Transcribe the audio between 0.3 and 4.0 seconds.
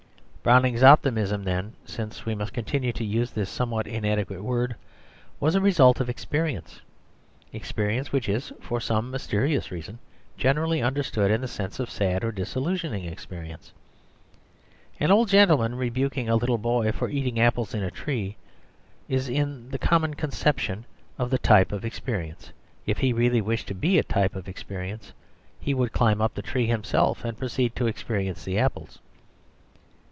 Browning's optimism then, since we must continue to use this somewhat